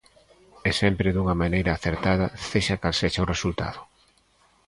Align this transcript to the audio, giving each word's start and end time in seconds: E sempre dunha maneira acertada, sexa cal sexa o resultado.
E 0.69 0.71
sempre 0.81 1.13
dunha 1.15 1.35
maneira 1.43 1.71
acertada, 1.73 2.27
sexa 2.49 2.75
cal 2.81 2.95
sexa 3.01 3.23
o 3.25 3.29
resultado. 3.33 3.79